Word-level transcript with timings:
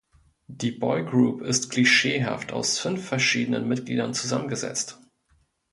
Die 0.47 0.71
Boygroup 0.71 1.43
ist 1.43 1.69
klischeehaft 1.69 2.51
aus 2.53 2.79
fünf 2.79 3.05
verschiedenen 3.05 3.67
Mitgliedern 3.67 4.15
zusammengesetzt. 4.15 4.99